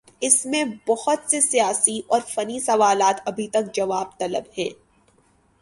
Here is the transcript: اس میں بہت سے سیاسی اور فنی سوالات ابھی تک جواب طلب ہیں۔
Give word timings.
اس 0.21 0.45
میں 0.45 0.63
بہت 0.87 1.19
سے 1.27 1.41
سیاسی 1.41 2.01
اور 2.07 2.21
فنی 2.27 2.59
سوالات 2.59 3.21
ابھی 3.25 3.47
تک 3.47 3.73
جواب 3.73 4.17
طلب 4.19 4.43
ہیں۔ 4.57 4.69